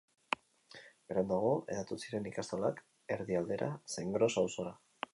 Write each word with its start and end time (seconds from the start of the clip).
Beranduago 1.11 1.51
hedatu 1.75 1.99
ziren 2.05 2.27
ikastolak 2.31 2.83
erdi 3.19 3.41
aldera, 3.45 3.73
zein 3.97 4.15
Gros 4.19 4.35
auzora. 4.47 4.79